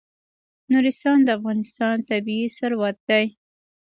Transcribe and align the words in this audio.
نورستان 0.71 1.17
د 1.23 1.29
افغانستان 1.37 1.95
طبعي 2.09 2.43
ثروت 2.57 2.97
دی. 3.09 3.25